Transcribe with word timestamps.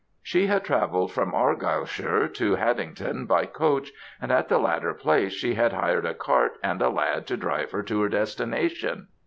She 0.23 0.47
had 0.47 0.63
travelled 0.63 1.11
from 1.11 1.31
Argyleshire 1.35 2.27
to 2.29 2.55
Haddington 2.55 3.27
by 3.27 3.45
coach; 3.45 3.91
and 4.19 4.31
at 4.31 4.49
the 4.49 4.57
latter 4.57 4.95
place 4.95 5.31
she 5.31 5.53
had 5.53 5.73
hired 5.73 6.07
a 6.07 6.15
cart 6.15 6.57
and 6.63 6.81
a 6.81 6.89
lad 6.89 7.27
to 7.27 7.37
drive 7.37 7.69
her 7.69 7.83
to 7.83 8.01
her 8.01 8.09
destination. 8.09 9.09